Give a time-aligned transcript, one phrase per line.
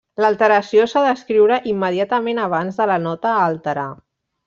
[0.23, 3.89] L'alteració s'ha d'escriure immediatament abans de la nota a alterar.